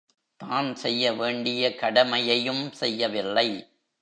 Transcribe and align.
தான் 0.39 0.75
செய்ய 0.75 1.13
வேண்டிய 1.13 1.75
கடமையையும் 1.75 2.71
செய்யவில்லை. 2.71 3.47